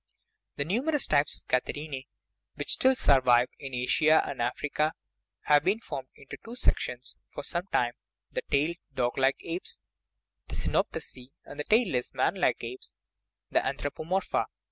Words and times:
The 0.55 0.65
numerous 0.65 1.05
types 1.05 1.37
of 1.37 1.45
catarrhinae 1.47 2.07
which 2.55 2.71
still 2.71 2.95
sur 2.95 3.21
vive 3.21 3.49
in 3.59 3.75
Asia 3.75 4.23
and 4.27 4.41
Africa 4.41 4.93
have 5.41 5.63
been 5.63 5.79
formed 5.79 6.07
into 6.15 6.37
two 6.43 6.55
sec 6.55 6.79
tions 6.79 7.19
for 7.29 7.43
some 7.43 7.67
time 7.71 7.93
the 8.31 8.41
tailed, 8.49 8.77
doglike 8.95 9.37
apes 9.41 9.79
(the 10.47 10.55
cyno 10.55 10.85
pitheci) 10.91 11.33
and 11.45 11.59
the 11.59 11.63
tailless, 11.65 12.15
manlike 12.15 12.63
apes 12.63 12.95
(the 13.51 13.59
anthropo 13.59 14.03
morpha). 14.03 14.47